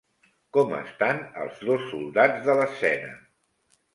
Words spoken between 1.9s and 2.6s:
soldats de